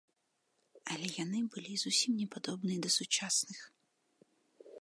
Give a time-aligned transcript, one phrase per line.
[0.95, 3.59] Але яны былі зусім не падобныя да сучасных.